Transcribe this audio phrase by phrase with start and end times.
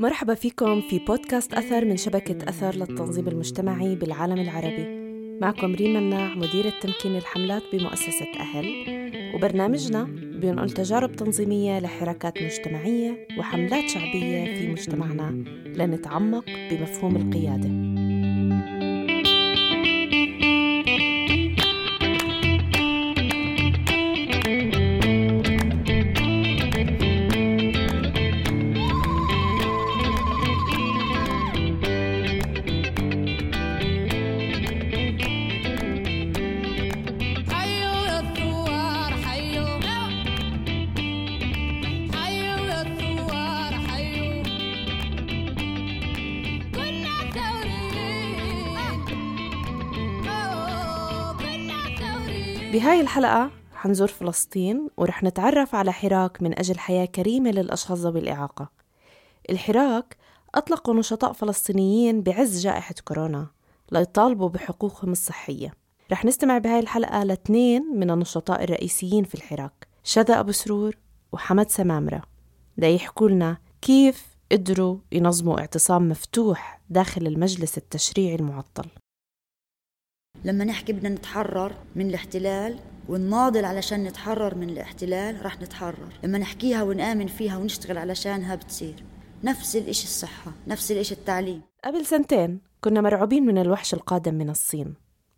[0.00, 4.86] مرحبا فيكم في بودكاست أثر من شبكة أثر للتنظيم المجتمعي بالعالم العربي.
[5.40, 8.66] معكم ريما الناع مديرة تمكين الحملات بمؤسسة أهل
[9.34, 10.04] وبرنامجنا
[10.40, 15.30] بينقل تجارب تنظيمية لحركات مجتمعية وحملات شعبية في مجتمعنا.
[15.66, 17.87] لنتعمق بمفهوم القيادة.
[52.78, 58.70] بهاي الحلقة حنزور فلسطين ورح نتعرف على حراك من أجل حياة كريمة للأشخاص ذوي الإعاقة.
[59.50, 60.16] الحراك
[60.54, 63.46] أطلقوا نشطاء فلسطينيين بعز جائحة كورونا
[63.92, 65.74] ليطالبوا بحقوقهم الصحية.
[66.12, 70.96] رح نستمع بهاي الحلقة لاثنين من النشطاء الرئيسيين في الحراك شذا أبو سرور
[71.32, 72.22] وحمد سمامرة.
[72.76, 78.84] ليحكوا لنا كيف قدروا ينظموا اعتصام مفتوح داخل المجلس التشريعي المعطل.
[80.44, 86.12] لما نحكي بدنا نتحرر من الاحتلال ونناضل علشان نتحرر من الاحتلال رح نتحرر.
[86.24, 89.04] لما نحكيها ونآمن فيها ونشتغل علشانها بتصير.
[89.44, 91.62] نفس الإشي الصحة نفس الإشي التعليم.
[91.84, 94.94] قبل سنتين كنا مرعوبين من الوحش القادم من الصين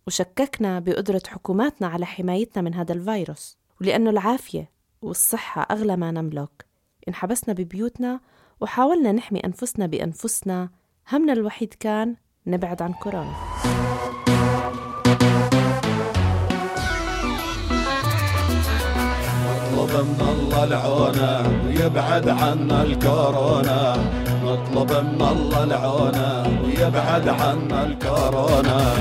[0.07, 4.69] وشككنا بقدرة حكوماتنا على حمايتنا من هذا الفيروس ولأنه العافية
[5.01, 6.65] والصحة أغلى ما نملك.
[7.07, 8.19] انحبسنا ببيوتنا
[8.61, 10.69] وحاولنا نحمي أنفسنا بأنفسنا.
[11.11, 12.15] همنا الوحيد كان
[12.47, 13.33] نبعد عن كورونا.
[19.91, 23.95] نطلب من الله العونة ويبعد عنا الكورونا.
[24.43, 28.93] نطلب من الله العونة ويبعد عنا الكورونا.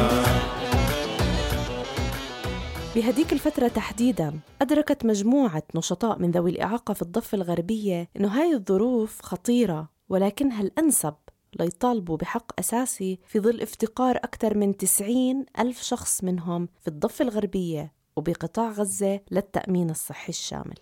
[2.95, 9.23] بهديك الفترة تحديدا أدركت مجموعة نشطاء من ذوي الإعاقة في الضفة الغربية أنه هاي الظروف
[9.23, 11.15] خطيرة ولكنها الأنسب
[11.61, 18.00] ليطالبوا بحق أساسي في ظل افتقار أكثر من 90 ألف شخص منهم في الضفة الغربية.
[18.17, 20.79] وبقطاع غزة للتأمين الصحي الشامل.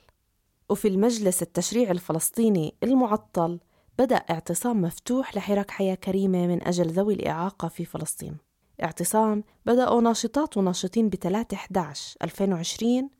[0.69, 3.61] وفي المجلس التشريعي الفلسطيني المعطل
[3.99, 8.37] بدأ اعتصام مفتوح لحراك حياة كريمة من أجل ذوي الإعاقة في فلسطين.
[8.83, 13.11] اعتصام بدأوا ناشطات وناشطين ب 3 11 2020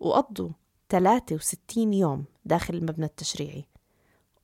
[0.00, 0.50] وقضوا
[0.88, 3.64] 63 يوم داخل المبنى التشريعي.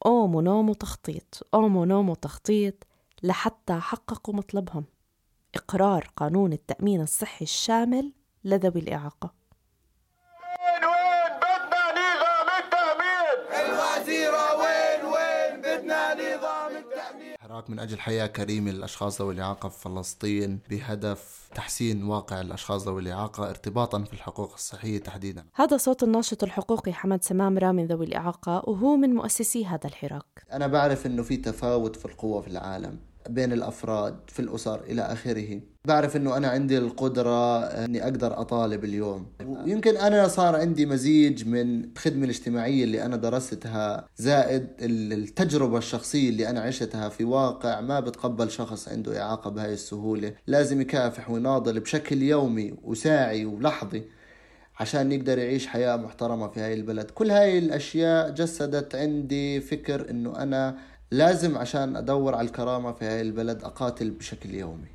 [0.01, 2.87] قوم ونوم وتخطيط قوم ونوم وتخطيط
[3.23, 4.85] لحتى حققوا مطلبهم.
[5.55, 8.13] إقرار قانون التأمين الصحي الشامل
[8.45, 9.33] لذوي الإعاقة.
[10.61, 18.27] وين وين بدنا نظام التأمين؟ الوزيرة وين وين بدنا نظام التأمين؟ حراك من أجل حياة
[18.27, 24.53] كريمة للأشخاص ذوي الإعاقة في فلسطين بهدف تحسين واقع الأشخاص ذوي الإعاقة ارتباطا في الحقوق
[24.53, 25.45] الصحية تحديدا.
[25.55, 30.45] هذا صوت الناشط الحقوقي حمد سمامرة من ذوي الإعاقة وهو من مؤسسي هذا الحراك.
[30.53, 32.99] أنا بعرف أنه في تفاوت في القوة في العالم.
[33.31, 35.61] بين الأفراد في الأسر إلى آخره.
[35.85, 39.27] بعرف إنه أنا عندي القدرة إني أقدر أطالب اليوم.
[39.67, 46.51] يمكن أنا صار عندي مزيج من الخدمه الاجتماعية اللي أنا درستها زائد التجربة الشخصية اللي
[46.51, 50.33] أنا عشتها في واقع ما بتقبل شخص عنده إعاقة بهاي السهولة.
[50.47, 54.03] لازم يكافح ويناضل بشكل يومي وساعي ولحظي
[54.81, 57.11] عشان يقدر يعيش حياة محترمة في هاي البلد.
[57.11, 60.79] كل هاي الأشياء جسدت عندي فكر أنه أنا
[61.11, 64.89] لازم عشان أدور على الكرامة في هاي البلد أقاتل بشكل يومي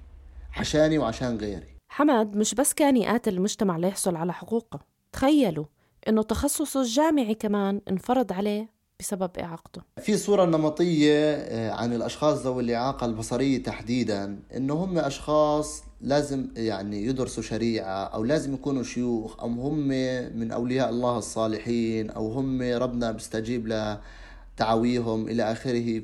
[0.58, 1.68] عشاني وعشان غيري.
[1.90, 4.80] حمد مش بس كان يقاتل المجتمع ليحصل على حقوقه
[5.12, 5.66] تخيلوا
[6.08, 8.70] إنه تخصصه الجامعي كمان انفرض عليه
[9.00, 9.82] بسبب إعاقته.
[10.02, 17.06] في صورة نمطية آه، عن الأشخاص ذوي الإعاقة البصرية تحديدا إنه هم أشخاص لازم يعني
[17.06, 19.88] يدرسوا شريعة أو لازم يكونوا شيوخ أو هم
[20.38, 24.00] من أولياء الله الصالحين أو هم ربنا بيستجيب له.
[24.58, 26.02] تعاويهم إلى آخره.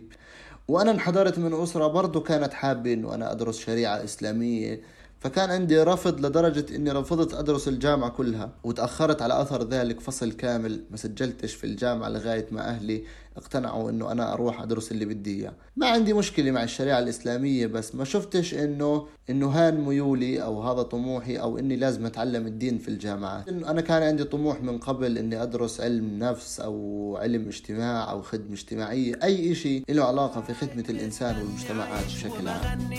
[0.67, 4.81] وأنا انحدرت من أسرة برضو كانت حابة أنه أنا أدرس شريعة إسلامية
[5.19, 10.83] فكان عندي رفض لدرجة إني رفضت أدرس الجامعة كلها وتأخرت على أثر ذلك فصل كامل
[10.91, 13.03] ما سجلتش في الجامعة لغاية ما أهلي
[13.37, 15.53] اقتنعوا انه أنا أروح ادرس اللي بدي اياه.
[15.75, 20.81] ما عندي مشكلة مع الشريعة الإسلامية بس ما شفتش انه انه هان ميولي أو هذا
[20.81, 25.43] طموحي أو اني لازم اتعلم الدين في الجامعة أنا كان عندي طموح من قبل إني
[25.43, 29.19] أدرس علم نفس أو علم اجتماع أو خدمة اجتماعية.
[29.23, 32.89] أي إشي له علاقة في خدمة الإنسان والمجتمعات بشكل عام.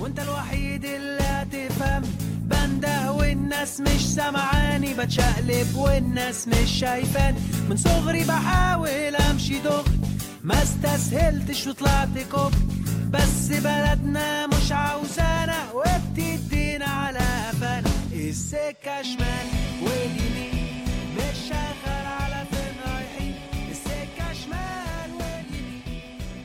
[0.00, 2.02] وأنت الوحيد اللي تفهم
[2.46, 7.38] بنده والناس مش سمعاني بتشقلب والناس مش شايفاني
[7.70, 9.98] من صغري بحاول امشي دغري
[10.42, 12.52] ما استسهلتش وطلعت كوب
[13.10, 17.90] بس بلدنا مش عاوزانا وبتدينا على قفانا.
[18.12, 19.46] السكة شمال
[19.82, 20.84] واليمين
[21.16, 23.34] مش شغال على فين رايحين.
[23.70, 25.10] السكة شمال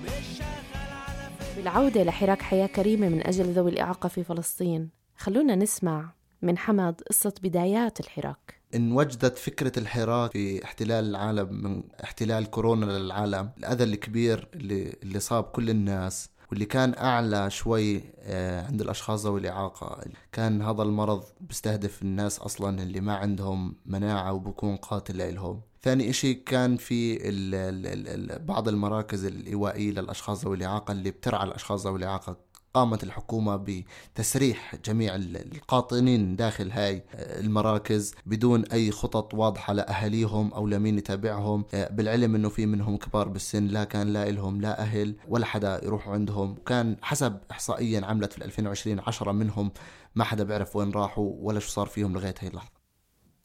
[0.04, 5.01] مش شغال على فين بالعودة لحراك حياة كريمة من أجل ذوي الإعاقة في فلسطين.
[5.22, 8.62] خلونا نسمع من حمد قصة بدايات الحراك.
[8.76, 15.20] إن وجدت فكرة الحراك في احتلال العالم من احتلال كورونا للعالم الأذى الكبير اللي, اللي
[15.20, 20.04] صاب كل الناس واللي كان أعلى شوي آه، عند الأشخاص ذوي الإعاقة.
[20.32, 25.62] كان هذا المرض بيستهدف الناس أصلا اللي ما عندهم مناعة وبكون قاتل لهم.
[25.82, 31.44] ثاني إشي كان في ال ال ال بعض المراكز الإيوائية للأشخاص ذوي الإعاقة اللي بترعى
[31.48, 32.51] الأشخاص ذوي الإعاقة.
[32.74, 33.84] قامت الحكومة
[34.16, 41.66] بتسريح جميع القاطنين داخل هاي المراكز بدون أي خطط واضحة لأهاليهم أو لمين يتابعهم.
[41.74, 46.08] بالعلم أنه في منهم كبار بالسن لا كان لا لهم لا أهل ولا حدا يروح
[46.08, 46.52] عندهم.
[46.52, 49.72] وكان حسب إحصائيا عملت في 2020 عشرة منهم
[50.16, 52.81] ما حدا بيعرف وين راحوا ولا شو صار فيهم لغاية هاي اللحظة.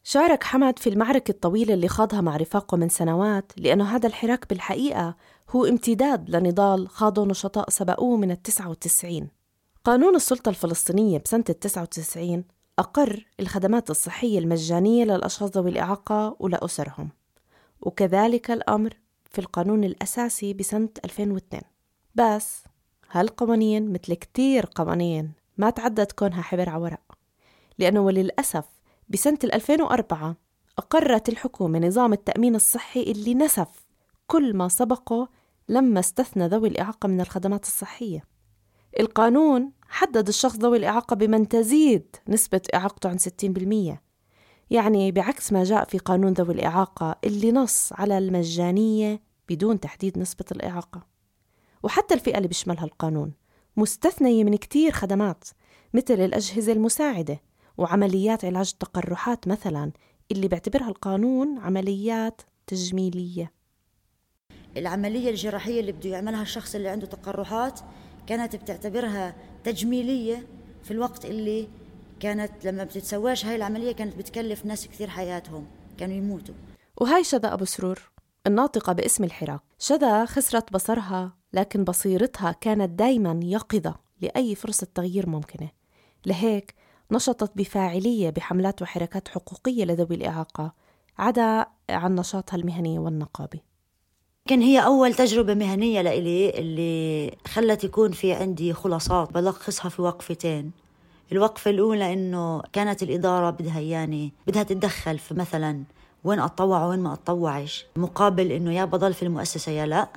[0.09, 5.15] شارك حمد في المعركة الطويلة اللي خاضها مع رفاقه من سنوات لأنه هذا الحراك بالحقيقة
[5.49, 9.27] هو امتداد لنضال خاضه نشطاء سبقوه من التسعة والتسعين
[9.83, 12.43] قانون السلطة الفلسطينية بسنة التسعة وتسعين
[12.79, 17.09] أقر الخدمات الصحية المجانية للأشخاص ذوي الإعاقة ولأسرهم.
[17.81, 18.93] وكذلك الأمر
[19.31, 21.61] في القانون الأساسي بسنة 2002
[22.15, 22.63] بس
[23.11, 27.17] هالقوانين مثل كتير قوانين ما تعدت كونها حبر على ورق
[27.79, 28.76] لأنه وللأسف
[29.09, 30.35] بسنة 2004
[30.77, 33.87] أقرت الحكومة نظام التأمين الصحي اللي نسف
[34.27, 35.29] كل ما سبقه
[35.69, 38.23] لما استثنى ذوي الإعاقة من الخدمات الصحية.
[38.99, 43.97] القانون حدد الشخص ذوي الإعاقة بمن تزيد نسبة إعاقته عن 60%
[44.69, 50.45] يعني بعكس ما جاء في قانون ذوي الإعاقة اللي نص على المجانية بدون تحديد نسبة
[50.51, 51.01] الإعاقة.
[51.83, 53.33] وحتى الفئة اللي بيشملها القانون
[53.77, 55.43] مستثنية من كتير خدمات
[55.93, 57.41] مثل الأجهزة المساعدة
[57.77, 59.91] وعمليات علاج التقرحات مثلا
[60.31, 63.51] اللي بيعتبرها القانون عمليات تجميلية.
[64.77, 67.79] العملية الجراحية اللي بده يعملها الشخص اللي عنده تقرحات
[68.27, 70.47] كانت بتعتبرها تجميلية
[70.83, 71.67] في الوقت اللي
[72.19, 75.65] كانت لما بتتسواش هاي العملية كانت بتكلف ناس كثير حياتهم
[75.97, 76.55] كانوا يموتوا.
[76.97, 78.11] وهاي شذا أبو سرور
[78.47, 79.61] الناطقة باسم الحراك.
[79.79, 85.69] شذا خسرت بصرها لكن بصيرتها كانت دايما يقظة لأي فرصة تغيير ممكنة.
[86.25, 86.75] لهيك
[87.11, 90.73] نشطت بفاعلية بحملات وحركات حقوقية لذوي الإعاقة
[91.17, 93.63] عدا عن نشاطها المهني والنقابي.
[94.47, 100.71] كان هي أول تجربة مهنية لإلي اللي خلت يكون في عندي خلاصات بلخصها في وقفتين.
[101.31, 105.83] الوقفة الأولى إنه كانت الإدارة بدها يعني بدها تتدخل في مثلا
[106.23, 110.07] وين أتطوع وين ما أتطوعش مقابل إنه يا بضل في المؤسسة يا لأ.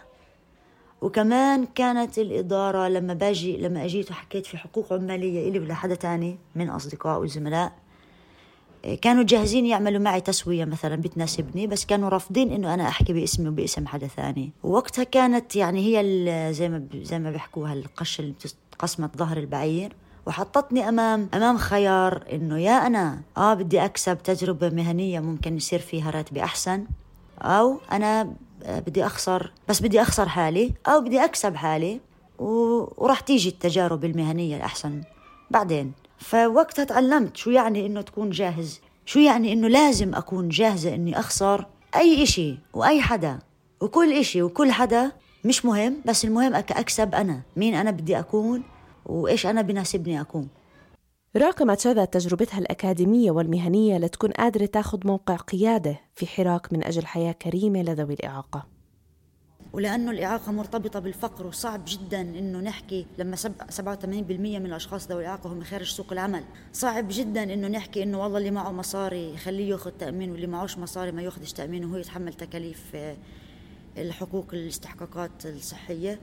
[1.03, 6.39] وكمان كانت الإدارة لما باجي لما أجيت وحكيت في حقوق عمالية إلي ولا حدا تاني
[6.55, 7.73] من أصدقاء وزملاء
[9.03, 13.87] كانوا جاهزين يعملوا معي تسوية مثلا بتناسبني بس كانوا رافضين إنه أنا أحكي باسمي وباسم
[13.87, 14.53] حدا ثاني.
[14.63, 18.35] ووقتها كانت يعني هي زي ما زي ما بيحكوها القش اللي
[18.79, 19.93] قسمة ظهر البعير
[20.27, 26.11] وحطتني أمام أمام خيار إنه يا أنا آه بدي أكسب تجربة مهنية ممكن يصير فيها
[26.11, 26.85] راتبي أحسن
[27.43, 28.35] أو أنا
[28.67, 32.01] بدي أخسر بس بدي أخسر حالي أو بدي أكسب حالي
[32.39, 35.03] وراح تيجي التجارب المهنية الأحسن
[35.51, 35.93] بعدين.
[36.19, 41.67] فوقتها تعلمت شو يعني إنه تكون جاهز شو يعني إنه لازم أكون جاهزة إني أخسر
[41.97, 43.39] أي إشي وأي حدا.
[43.81, 45.13] وكل إشي وكل حدا
[45.45, 48.63] مش مهم بس المهم أكسب أنا مين أنا بدي أكون
[49.07, 50.49] وإيش أنا بناسبني أكون.
[51.37, 57.33] راقمت شذا تجربتها الأكاديمية والمهنية لتكون قادرة تاخذ موقع قيادة في حراك من أجل حياة
[57.33, 58.67] كريمة لذوي الإعاقة.
[59.73, 64.05] ولأنه الإعاقة مرتبطة بالفقر وصعب جدا إنه نحكي لما 87%
[64.59, 66.45] من الأشخاص ذوي الإعاقة هم خارج سوق العمل.
[66.73, 71.13] صعب جدا إنه نحكي إنه والله اللي معه مصاري خليه يأخذ تأمين واللي معوش مصاري
[71.13, 73.17] ما يأخذش تأمين وهو يتحمل تكاليف آه،
[73.99, 76.21] الحقوق الاستحقاقات الصحية.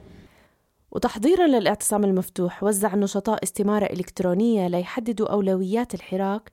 [0.91, 6.51] وتحضيرا للاعتصام المفتوح وزع النشطاء استمارة إلكترونية ليحددوا أولويات الحراك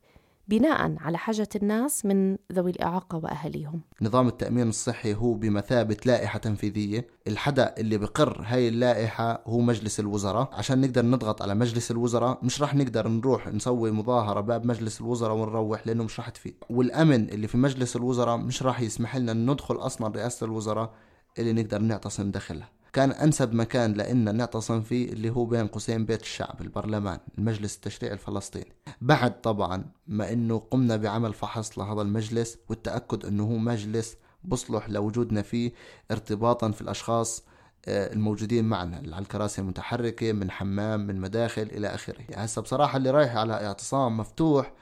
[0.48, 7.06] بناء على حاجة الناس من ذوي الإعاقة وأهليهم نظام التأمين الصحي هو بمثابة لائحة تنفيذية.
[7.26, 10.50] الحدا اللي بقر هاي اللائحة هو مجلس الوزراء.
[10.52, 15.36] عشان نقدر نضغط على مجلس الوزراء مش راح نقدر نروح نسوي مظاهرة باب مجلس الوزراء
[15.36, 16.54] ونروح لأنه مش راح تفيد.
[16.70, 20.94] والأمن اللي في مجلس الوزراء مش راح يسمح لنا ندخل أصلا رئاسة الوزراء
[21.38, 22.73] اللي نقدر نعتصم داخلها.
[22.94, 28.14] كان أنسب مكان لإننا نعتصم فيه اللي هو بين قوسين بيت الشعب البرلمان المجلس التشريعي
[28.14, 28.72] الفلسطيني.
[29.00, 35.42] بعد طبعا ما إنه قمنا بعمل فحص لهذا المجلس والتأكد إنه هو مجلس بصلح لوجودنا
[35.42, 35.72] فيه
[36.10, 37.44] ارتباطا في الأشخاص
[37.86, 42.24] آه، الموجودين معنا على الكراسي المتحركة من حمام من مداخل إلى آخره.
[42.34, 44.72] هسا بصراحة اللي رايح على اعتصام مفتوح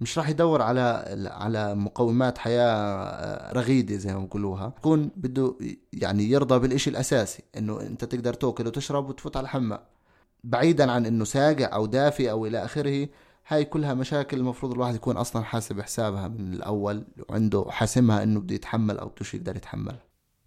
[0.00, 5.54] مش راح يدور على على مقومات حياة آه، رغيدة زي ما بقولوها يكون بده
[5.92, 9.78] يعني يرضى بالإشي الأساسي إنه أنت تقدر تأكل وتشرب وتفوت على الحمام
[10.44, 13.08] بعيدا عن إنه ساقع أو دافي أو إلى آخره
[13.48, 18.54] هاي كلها مشاكل المفروض الواحد يكون أصلا حاسب حسابها من الأول وعنده حاسمها إنه بده
[18.54, 19.96] يتحمل أو شيء يقدر يتحمل.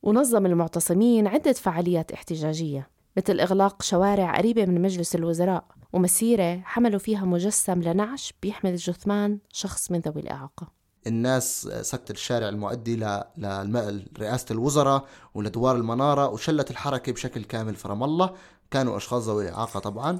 [0.04, 5.66] ونظم المعتصمين عدة فعاليات احتجاجية مثل إغلاق شوارع قريبة من مجلس الوزراء.
[5.94, 10.68] ومسيرة حملوا فيها مجسم لنعش بيحمل جثمان شخص من ذوي الإعاقة.
[11.08, 12.96] الناس سكت الشارع المؤدي
[13.38, 18.36] لرئاسة الوزراء ولدوار المنارة وشلت الحركة بشكل كامل في رام الله.
[18.72, 20.20] كانوا أشخاص ذوي إعاقة طبعا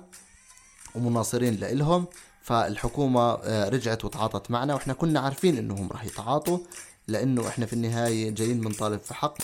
[0.96, 2.08] ومناصرين لإلهم.
[2.42, 4.74] فالحكومة آه، رجعت وتعاطت معنا.
[4.74, 6.60] وإحنا كنا عارفين إنهم راح يتعاطوا
[7.08, 9.38] لأنه إحنا في النهاية جايين بنطالب في حق.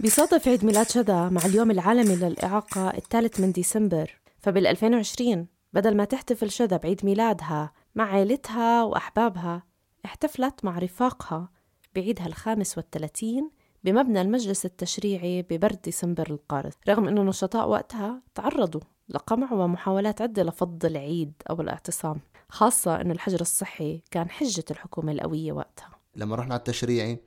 [0.00, 4.18] بيصادف عيد ميلاد شدا مع اليوم العالمي للإعاقة الثالث من ديسمبر.
[4.38, 9.62] فبال 2020 بدل ما تحتفل شدا بعيد ميلادها مع عائلتها وأحبابها
[10.04, 11.48] احتفلت مع رفاقها
[11.94, 13.50] بعيدها الخامس والثلاثين
[13.84, 20.84] بمبنى المجلس التشريعي ببرد ديسمبر القارس رغم أنه النشطاء وقتها تعرضوا لقمع ومحاولات عدة لفض
[20.84, 25.90] العيد أو الاعتصام خاصة أن الحجر الصحي كان حجة الحكومة القوية وقتها.
[26.16, 27.18] لما رحنا على التشريعي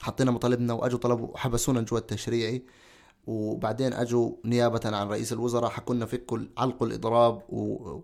[0.00, 2.62] حطينا مطالبنا وأجوا طلبوا حبسونا جوا التشريعي
[3.26, 8.00] وبعدين أجوا نيابة عن رئيس الوزراء حكوا لنا فكوا علقوا الإضراب و...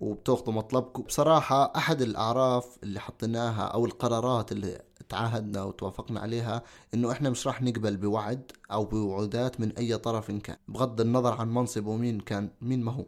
[0.00, 6.62] وبتأخذوا مطلبكم بصراحة أحد الأعراف اللي حطيناها أو القرارات اللي تعاهدنا وتوافقنا عليها
[6.94, 10.56] إنه إحنا مش راح نقبل بوعد أو بوعودات من أي طرف كان.
[10.68, 13.04] بغض النظر عن منصب ومين كان مين ما هو.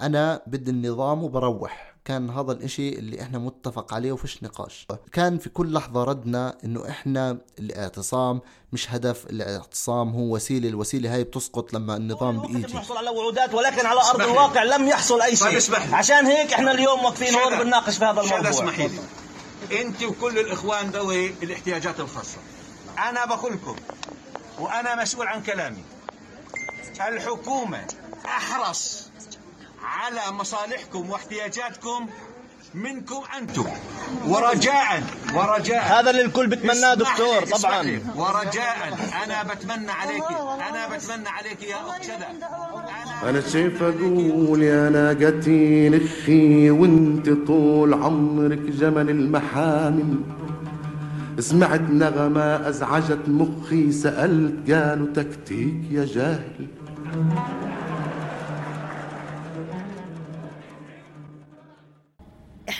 [0.00, 1.89] أنا بدي النظام وبروح.
[2.04, 4.86] كان هذا الإشي اللي إحنا متفق عليه وفيش نقاش.
[5.12, 8.40] كان في كل لحظة ردنا إنه إحنا الاعتصام
[8.72, 12.74] مش هدف الاعتصام هو وسيلة الوسيلة هاي بتسقط لما النظام بيجي.
[12.74, 15.60] نحصل على وعودات ولكن على أرض الواقع لم يحصل أي شيء.
[15.60, 18.50] طيب عشان هيك إحنا اليوم واقفين هون بنناقش في هذا الموضوع.
[18.50, 19.00] اسمحي لي.
[19.80, 22.38] أنت وكل الإخوان ذوي الاحتياجات الخاصة.
[22.98, 23.76] أنا بقول لكم
[24.58, 25.84] وأنا مسؤول عن كلامي
[27.08, 27.86] الحكومة
[28.24, 29.10] أحرص
[29.84, 32.06] على مصالحكم واحتياجاتكم
[32.74, 33.64] منكم أنتم.
[34.26, 35.02] ورجاء
[35.34, 36.00] ورجاء.
[36.00, 38.00] هذا اللي الكل بتمناه دكتور طبعا.
[38.16, 38.98] ورجاء.
[39.24, 40.22] أنا بتمنى عليك
[40.70, 42.28] أنا بتمنى عليك يا اخت شذا.
[43.22, 50.20] أنا, أنا شايف أقول يا ناقتي لخي وانت طول عمرك جمل المحامل.
[51.38, 56.66] سمعت نغمة أزعجت مخي سألت قالوا تكتيك يا جاهل.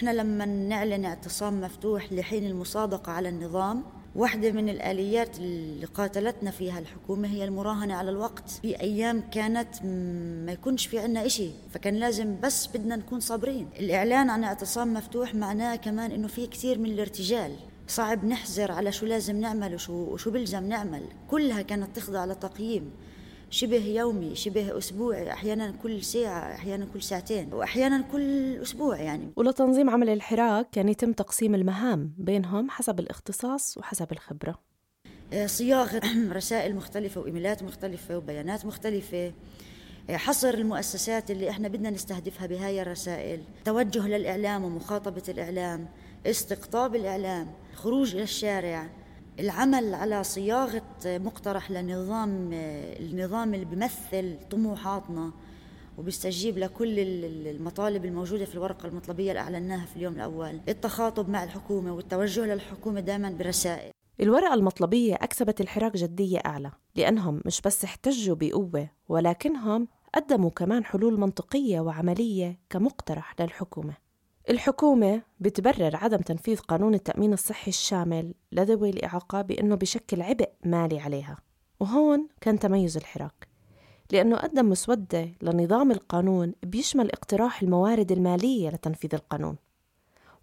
[0.00, 3.83] إحنا لما نعلن اعتصام مفتوح لحين المصادقة على النظام
[4.16, 8.50] واحدة من الآليات اللي قاتلتنا فيها الحكومة هي المراهنة على الوقت.
[8.62, 9.83] في أيام كانت
[10.47, 13.69] ما يكونش في عنا إشي فكان لازم بس بدنا نكون صابرين.
[13.78, 17.57] الإعلان عن اعتصام مفتوح معناه كمان إنه في كثير من الارتجال.
[17.88, 21.02] صعب نحذر على شو لازم نعمل وشو, وشو بلزم نعمل.
[21.30, 22.90] كلها كانت تخضع لتقييم.
[23.50, 29.30] شبه يومي شبه أسبوعي أحيانا كل ساعة أحيانا كل ساعتين وأحيانا كل أسبوع يعني.
[29.37, 34.59] ولتنظيم عمل الحراك كان يتم تقسيم المهام بينهم حسب الاختصاص وحسب الخبرة.
[35.33, 36.00] آه، صياغة
[36.33, 39.33] رسائل مختلفة وإيميلات مختلفة وبيانات مختلفة.
[40.11, 43.40] آه، حصر المؤسسات اللي إحنا بدنا نستهدفها بهاي الرسائل.
[43.64, 45.88] توجه للإعلام ومخاطبة الإعلام
[46.26, 48.90] استقطاب الإعلام خروج إلى الشارع
[49.38, 52.50] العمل على صياغة مقترح لنظام
[53.00, 55.32] النظام اللي بيمثل طموحاتنا
[55.99, 56.94] وبيستجيب لكل
[57.46, 60.60] المطالب الموجودة في الورقة المطلبية اللي أعلناها في اليوم الأول.
[60.68, 63.90] التخاطب مع الحكومة والتوجه للحكومة دائما برسائل.
[64.20, 71.20] الورقة المطلبية أكسبت الحراك جدية أعلى لأنهم مش بس احتجوا بقوة ولكنهم قدموا كمان حلول
[71.20, 73.94] منطقية وعملية كمقترح للحكومة.
[74.49, 81.37] الحكومة بتبرر عدم تنفيذ قانون التأمين الصحي الشامل لذوي الإعاقة بأنه بشكل عبء مالي عليها.
[81.80, 83.49] وهون كان تميز الحراك.
[84.12, 89.56] لأنه قدم مسودة لنظام القانون بيشمل اقتراح الموارد المالية لتنفيذ القانون.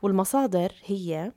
[0.01, 1.31] والمصادر هي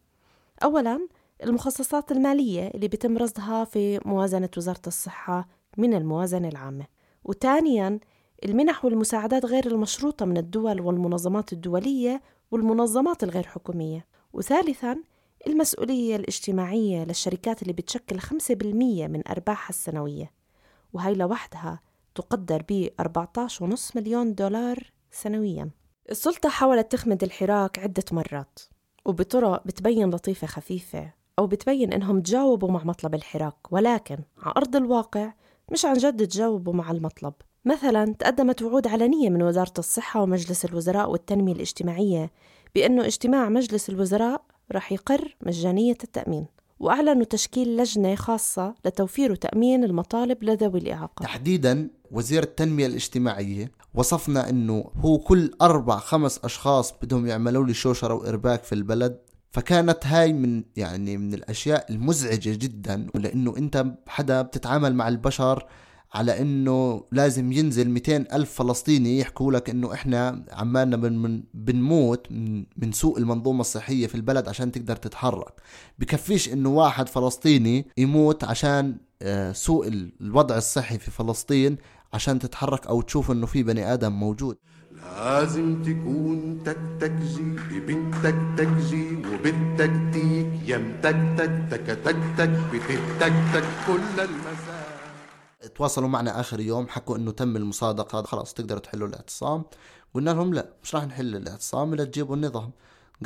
[0.65, 1.09] أولاً
[1.45, 6.87] المخصصات المالية اللي بيتم رصدها في موازنة وزارة الصحة من الموازنة العامة.
[7.25, 7.99] وثانياً
[8.45, 14.07] المنح والمساعدات غير المشروطة من الدول والمنظمات الدولية والمنظمات الغير حكومية.
[14.33, 15.03] وثالثاً
[15.47, 20.31] المسؤولية الاجتماعية للشركات اللي بتشكل 5% من أرباحها السنوية.
[20.93, 21.81] وهي لوحدها
[22.15, 25.71] تقدر ب 14.5 مليون دولار سنوياً.
[26.11, 28.59] السلطة حاولت تخمد الحراك عدة مرات
[29.05, 33.73] وبطرق بتبين لطيفة خفيفة أو بتبين إنهم تجاوبوا مع مطلب الحراك.
[33.73, 35.33] ولكن على أرض الواقع
[35.73, 37.35] مش عن جد تجاوبوا مع المطلب.
[37.65, 42.31] مثلا تقدمت وعود علنية من وزارة الصحة ومجلس الوزراء والتنمية الاجتماعية
[42.75, 46.47] بأنه اجتماع مجلس الوزراء رح يقر مجانية التأمين
[46.81, 51.23] وأعلنوا تشكيل لجنة خاصة لتوفير وتأمين المطالب لذوي الإعاقة.
[51.23, 58.15] تحديدا وزير التنمية الاجتماعية وصفنا إنه هو كل أربع خمس أشخاص بدهم يعملوا لي شوشرة
[58.15, 59.19] وإرباك في البلد
[59.51, 65.67] فكانت هاي من يعني من الأشياء المزعجة جدا لأنه أنت حدا بتتعامل مع البشر
[66.13, 70.97] على إنه لازم ينزل 200 ألف فلسطيني يحكوا لك إنه إحنا عمالنا
[71.55, 72.27] بنموت
[72.77, 75.53] من, سوء المنظومة الصحية في البلد عشان تقدر تتحرك.
[75.99, 79.89] بكفيش إنه واحد فلسطيني يموت عشان آه، سوء
[80.21, 81.77] الوضع الصحي في فلسطين
[82.13, 84.57] عشان تتحرك أو تشوف إنه في بني آدم موجود.
[85.17, 92.17] لازم تكون تكتكجي ببنتك تكجي وبالتكتيك يم تك تك تك تك
[93.21, 94.90] تك تك كل المساء.
[95.75, 99.65] تواصلوا معنا آخر يوم حكوا إنه تم المصادقة خلاص تقدروا تحلوا الاعتصام.
[100.15, 102.71] قلنا لهم لا مش راح نحل الاعتصام إلا تجيبوا النظام.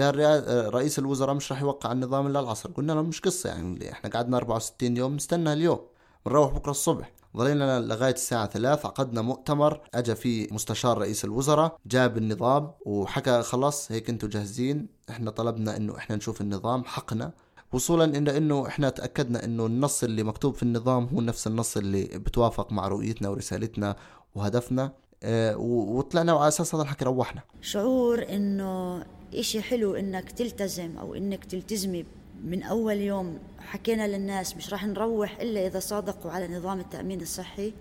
[0.00, 2.70] قال رئيس الوزراء مش راح يوقع النظام إلا العصر.
[2.70, 5.80] قلنا لهم مش قصة يعني إحنا قعدنا 64 يوم نستنى اليوم
[6.26, 7.12] بنروح بكرة الصبح.
[7.36, 13.92] ظلينا لغاية الساعة ثلاث عقدنا مؤتمر أجا فيه مستشار رئيس الوزراء جاب النظام وحكى خلاص
[13.92, 17.32] هيك أنتم جاهزين إحنا طلبنا إنه إحنا نشوف النظام حقنا.
[17.74, 22.04] وصولا إلى إنه إحنا تأكدنا إنه النص اللي مكتوب في النظام هو نفس النص اللي
[22.04, 23.96] بتوافق مع رؤيتنا ورسالتنا
[24.34, 24.92] وهدفنا.
[25.22, 27.42] آه وطلعنا وعلى أساس هذا الحكي روحنا.
[27.60, 29.04] شعور إنه
[29.34, 32.04] إشي حلو إنك تلتزم أو إنك تلتزمي
[32.44, 33.38] من أول يوم.
[33.58, 37.72] حكينا للناس مش راح نروح إلا إذا صادقوا على نظام التأمين الصحي.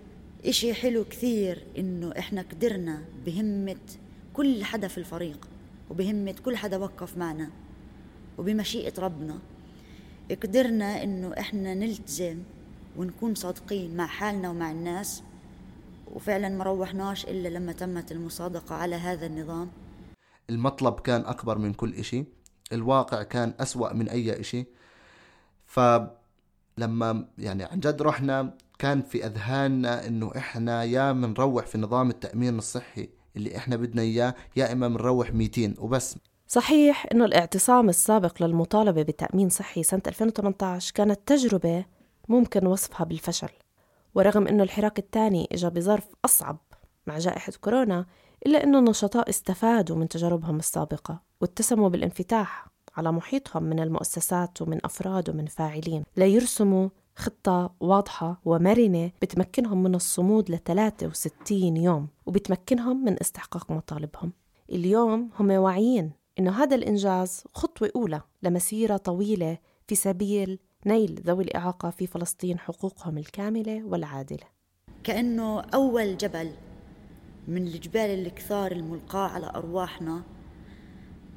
[0.44, 3.76] إشي حلو كثير إنه إحنا قدرنا بهمة
[4.32, 5.48] كل حدا في الفريق
[5.90, 7.50] وبهمة كل حدا وقف معنا
[8.38, 9.38] وبمشيئة ربنا.
[10.30, 12.38] قدرنا إنه إحنا نلتزم
[12.96, 15.22] ونكون صادقين مع حالنا ومع الناس
[16.14, 19.70] وفعلا ما روحناش إلا لما تمت المصادقة على هذا النظام.
[20.50, 22.24] المطلب كان أكبر من كل إشي
[22.72, 24.66] الواقع كان أسوأ من أي إشي.
[25.66, 32.58] فلما يعني عن جد رحنا كان في أذهاننا إنه إحنا يا منروح في نظام التأمين
[32.58, 36.16] الصحي اللي إحنا بدنا إياه يا إما منروح 200 وبس.
[36.46, 41.84] صحيح أنه الاعتصام السابق للمطالبة بتأمين صحي سنة 2018 كانت تجربة
[42.28, 43.48] ممكن وصفها بالفشل.
[44.14, 46.58] ورغم أنه الحراك الثاني إجا بظرف أصعب
[47.06, 48.06] مع جائحة كورونا
[48.46, 55.30] إلا أنه النشطاء استفادوا من تجاربهم السابقة واتسموا بالانفتاح على محيطهم من المؤسسات ومن أفراد
[55.30, 56.04] ومن فاعلين.
[56.16, 64.32] ليرسموا خطة واضحة ومرنة بتمكنهم من الصمود ل 63 يوم وبتمكنهم من استحقاق مطالبهم.
[64.70, 71.90] اليوم هم واعيين إنه هذا الإنجاز خطوة أولى لمسيرة طويلة في سبيل نيل ذوي الإعاقة
[71.90, 74.46] في فلسطين حقوقهم الكاملة والعادلة.
[75.04, 76.50] كأنه أول جبل
[77.48, 80.22] من الجبال الكثار الملقاة على أرواحنا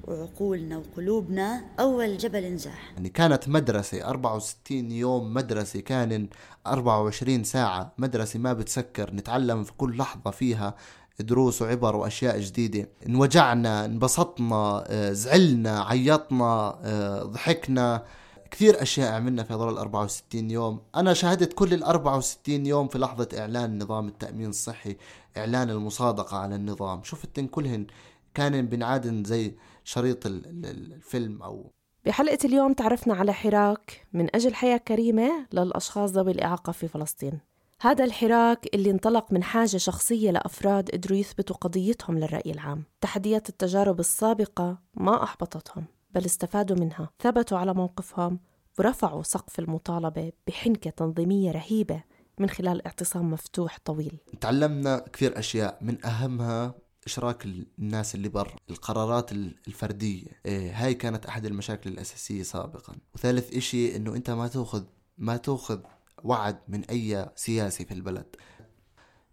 [0.04, 6.28] وعقولنا وقلوبنا أول جبل انزاح يعني كانت مدرسة 64 يوم مدرسة كان
[6.68, 10.76] 24 ساعة مدرسة ما بتسكر نتعلم في كل لحظة فيها
[11.22, 12.90] دروس وعبر وأشياء جديدة.
[13.08, 18.06] انوجعنا انبسطنا آه، زعلنا عيطنا آه، ضحكنا.
[18.52, 20.82] كثير أشياء عملنا في هذول ال 64 يوم.
[20.96, 24.98] أنا شاهدت كل ال 64 يوم في لحظة إعلان نظام التأمين الصحي
[25.38, 27.04] إعلان المصادقة على النظام.
[27.04, 27.88] شفتن كلهن
[28.34, 31.72] كان بنعادن زي شريط الفيلم أو
[32.06, 37.40] بحلقة اليوم تعرفنا على حراك من أجل حياة كريمة للأشخاص ذوي الإعاقة في فلسطين.
[37.82, 42.84] هذا الحراك اللي انطلق من حاجة شخصية لأفراد قدروا يثبتوا قضيتهم للرأي العام.
[43.02, 47.10] تحديات التجارب السابقة ما أحبطتهم بل استفادوا منها.
[47.20, 48.40] ثبتوا على موقفهم
[48.80, 52.04] ورفعوا سقف المطالبة بحنكة تنظيمية رهيبة
[52.40, 54.18] من خلال اعتصام مفتوح طويل.
[54.42, 57.46] تعلمنا كثير أشياء من أهمها إشراك
[57.80, 60.28] الناس اللي برا القرارات الفردية.
[60.46, 62.96] إيه هاي كانت أحد المشاكل الأساسية سابقا.
[63.16, 64.84] وثالث إشي إنه أنت ما تأخذ
[65.18, 65.80] ما تأخذ
[66.24, 68.36] وعد من أي سياسي في البلد.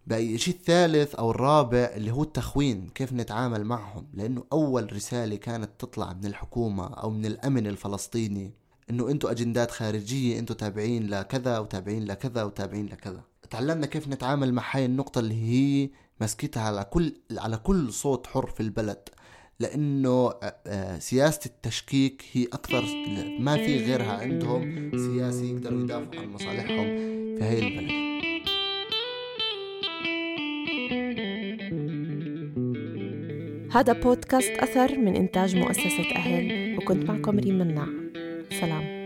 [0.07, 5.71] بقى الشيء الثالث أو الرابع اللي هو التخوين كيف نتعامل معهم؟ لأنه أول رسالة كانت
[5.79, 8.53] تطلع من الحكومة أو من الأمن الفلسطيني
[8.91, 13.23] إنه أنتوا أجندات خارجية أنتوا تابعين لكذا وتابعين لكذا وتابعين لكذا.
[13.51, 18.47] تعلمنا كيف نتعامل مع هاي النقطة اللي هي مسكتها على كل على كل صوت حر
[18.47, 19.09] في البلد.
[19.61, 22.85] لأنه آه، آه، سياسة التشكيك هي أكثر
[23.39, 26.87] ما في غيرها عندهم سياسي يقدروا يدافعوا عن مصالحهم
[27.37, 28.05] في هاي البلد.
[33.73, 37.89] هذا بودكاست أثر من إنتاج مؤسسة أهل وكنت معكم ريم مناع.
[38.61, 39.04] سلام.